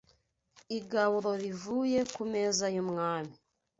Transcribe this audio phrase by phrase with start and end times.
[0.77, 3.35] igaburo rivuye ku meza y’umwami